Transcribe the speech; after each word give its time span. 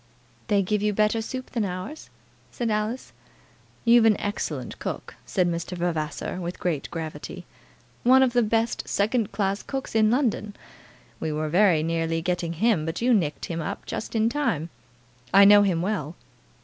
"They 0.47 0.63
give 0.63 0.81
you 0.81 0.93
better 0.93 1.21
soup 1.21 1.51
than 1.51 1.63
ours?" 1.63 2.09
said 2.49 2.71
Alice. 2.71 3.13
"You've 3.85 4.05
an 4.05 4.19
excellent 4.19 4.79
cook," 4.79 5.13
said 5.27 5.47
Mr. 5.47 5.77
Vavasor, 5.77 6.39
with 6.41 6.59
great 6.59 6.89
gravity; 6.89 7.45
"one 8.01 8.23
of 8.23 8.33
the 8.33 8.41
best 8.41 8.87
second 8.87 9.31
class 9.31 9.61
cooks 9.61 9.93
in 9.93 10.09
London. 10.09 10.55
We 11.19 11.31
were 11.31 11.49
very 11.49 11.83
nearly 11.83 12.19
getting 12.23 12.53
him, 12.53 12.83
but 12.83 12.99
you 13.03 13.13
nicked 13.13 13.45
him 13.45 13.63
just 13.85 14.15
in 14.15 14.27
time. 14.27 14.71
I 15.35 15.45
know 15.45 15.61
him 15.61 15.83
well." 15.83 16.15